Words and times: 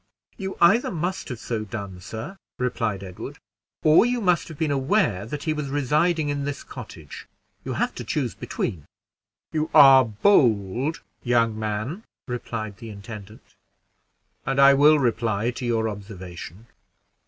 "You 0.35 0.57
either 0.59 0.89
must 0.89 1.29
have 1.29 1.37
so 1.37 1.63
done, 1.63 1.99
sir." 2.01 2.35
replied 2.57 3.03
Edward, 3.03 3.37
"or 3.83 4.03
you 4.03 4.19
must 4.19 4.47
have 4.47 4.57
been 4.57 4.71
aware 4.71 5.27
that 5.27 5.43
he 5.43 5.53
was 5.53 5.69
residing 5.69 6.29
in 6.29 6.43
this 6.43 6.63
cottage: 6.63 7.27
you 7.63 7.73
have 7.73 7.93
to 7.93 8.03
choose 8.03 8.33
between." 8.33 8.85
"You 9.51 9.69
are 9.75 10.03
bold, 10.03 11.01
young 11.21 11.53
man," 11.59 12.03
replied 12.27 12.77
the 12.77 12.89
intendant, 12.89 13.53
"and 14.43 14.59
I 14.59 14.73
will 14.73 14.97
reply 14.97 15.51
to 15.51 15.67
your 15.67 15.87
observation. 15.87 16.65